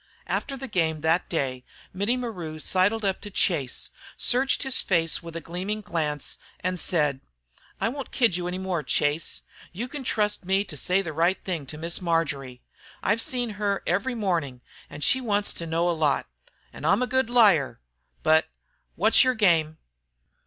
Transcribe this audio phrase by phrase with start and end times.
[0.25, 1.63] After the game that day
[1.93, 7.21] Mittie Maru sidled up to Chase, searched his face with a gleaming glance, and said:
[7.79, 9.43] "I won't kid any more, Chase.
[9.71, 12.63] You can trust me to say the right thing to Miss Marjory.
[13.03, 16.25] I see her every mornin', an' she wants to know a lot.
[16.73, 17.79] An' I'm a good liar.
[18.23, 18.47] But
[18.95, 19.77] wot's yer game?"